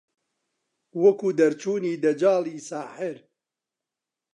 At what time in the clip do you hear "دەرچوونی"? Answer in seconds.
1.39-1.99